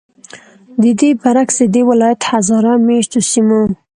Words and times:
ددې 0.81 1.09
برعکس، 1.21 1.57
ددې 1.65 1.81
ولایت 1.89 2.21
هزاره 2.31 2.73
میشتو 2.85 3.19
سیمو 3.29 3.61